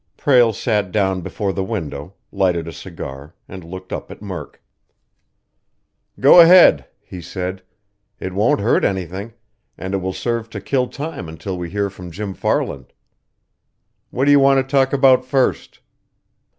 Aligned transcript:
Prale 0.17 0.51
sat 0.51 0.91
down 0.91 1.21
before 1.21 1.53
the 1.53 1.63
window, 1.63 2.15
lighted 2.31 2.67
a 2.67 2.73
cigar, 2.73 3.35
and 3.47 3.63
looked 3.63 3.93
up 3.93 4.09
at 4.09 4.19
Murk. 4.19 4.59
"Go 6.19 6.39
ahead," 6.39 6.87
he 6.99 7.21
said. 7.21 7.61
"It 8.19 8.33
won't 8.33 8.61
hurt 8.61 8.83
anything, 8.83 9.33
and 9.77 9.93
it 9.93 9.97
will 9.97 10.11
serve 10.13 10.49
to 10.49 10.59
kill 10.59 10.87
time 10.87 11.29
until 11.29 11.55
we 11.55 11.69
hear 11.69 11.91
from 11.91 12.09
Jim 12.09 12.33
Farland. 12.33 12.93
What 14.09 14.25
do 14.25 14.31
you 14.31 14.39
want 14.39 14.57
to 14.57 14.67
talk 14.71 14.91
about 14.91 15.23
first?" 15.23 15.81